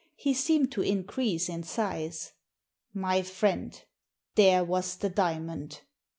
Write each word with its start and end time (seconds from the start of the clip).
He 0.15 0.33
seemed 0.33 0.71
to 0.71 0.81
increase 0.81 1.47
in 1.47 1.61
size. 1.61 2.31
"My 2.91 3.21
friend, 3.21 3.79
there 4.33 4.63
was 4.63 4.95
the 4.95 5.09
diamond. 5.11 5.81